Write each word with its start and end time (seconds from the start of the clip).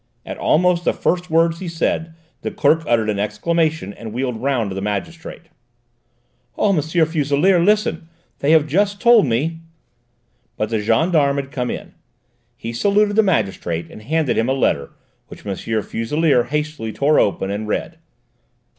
At 0.25 0.39
almost 0.39 0.83
the 0.83 0.93
first 0.93 1.29
words 1.29 1.59
he 1.59 1.67
said, 1.67 2.15
the 2.41 2.49
clerk 2.49 2.83
uttered 2.87 3.07
an 3.07 3.19
exclamation 3.19 3.93
and 3.93 4.11
wheeled 4.11 4.41
round 4.41 4.71
to 4.71 4.73
the 4.73 4.81
magistrate. 4.81 5.43
"Oh, 6.57 6.73
M. 6.75 6.81
Fuselier, 6.81 7.63
listen! 7.63 8.09
They 8.39 8.49
have 8.49 8.65
just 8.65 8.99
told 8.99 9.27
me" 9.27 9.59
But 10.57 10.69
the 10.69 10.79
gendarme 10.81 11.35
had 11.35 11.51
come 11.51 11.69
in. 11.69 11.93
He 12.57 12.73
saluted 12.73 13.15
the 13.15 13.21
magistrate 13.21 13.91
and 13.91 14.01
handed 14.01 14.39
him 14.39 14.49
a 14.49 14.53
letter 14.53 14.89
which 15.27 15.45
M. 15.45 15.53
Fuselier 15.55 16.45
hastily 16.45 16.91
tore 16.91 17.19
open 17.19 17.51
and 17.51 17.67
read. 17.67 17.99